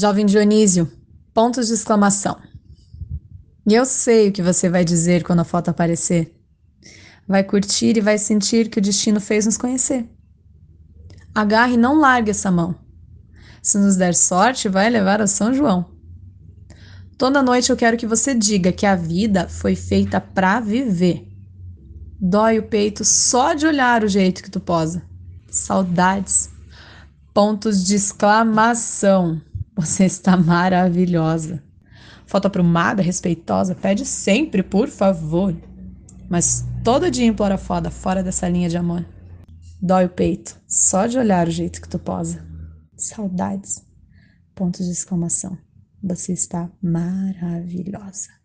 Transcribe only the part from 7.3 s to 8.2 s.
curtir e vai